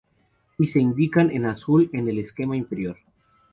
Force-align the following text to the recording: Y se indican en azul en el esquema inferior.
Y 0.57 0.65
se 0.65 0.79
indican 0.79 1.29
en 1.29 1.45
azul 1.45 1.91
en 1.93 2.09
el 2.09 2.17
esquema 2.17 2.57
inferior. 2.57 2.97